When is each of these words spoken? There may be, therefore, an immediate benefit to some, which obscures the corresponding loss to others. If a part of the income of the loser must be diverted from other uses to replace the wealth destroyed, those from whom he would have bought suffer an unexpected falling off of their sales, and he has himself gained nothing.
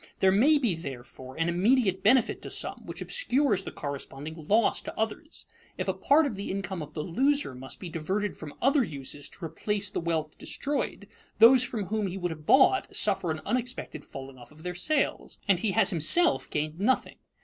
There 0.17 0.31
may 0.31 0.57
be, 0.57 0.73
therefore, 0.73 1.35
an 1.37 1.47
immediate 1.47 2.01
benefit 2.01 2.41
to 2.41 2.49
some, 2.49 2.87
which 2.87 3.03
obscures 3.03 3.63
the 3.63 3.71
corresponding 3.71 4.47
loss 4.47 4.81
to 4.81 4.99
others. 4.99 5.45
If 5.77 5.87
a 5.87 5.93
part 5.93 6.25
of 6.25 6.33
the 6.33 6.49
income 6.49 6.81
of 6.81 6.95
the 6.95 7.03
loser 7.03 7.53
must 7.53 7.79
be 7.79 7.87
diverted 7.87 8.35
from 8.35 8.55
other 8.63 8.83
uses 8.83 9.29
to 9.29 9.45
replace 9.45 9.91
the 9.91 9.99
wealth 10.01 10.35
destroyed, 10.39 11.07
those 11.37 11.61
from 11.63 11.85
whom 11.85 12.07
he 12.07 12.17
would 12.17 12.31
have 12.31 12.47
bought 12.47 12.95
suffer 12.95 13.29
an 13.29 13.41
unexpected 13.45 14.03
falling 14.03 14.39
off 14.39 14.51
of 14.51 14.63
their 14.63 14.73
sales, 14.73 15.37
and 15.47 15.59
he 15.59 15.73
has 15.73 15.91
himself 15.91 16.49
gained 16.49 16.79
nothing. 16.79 17.17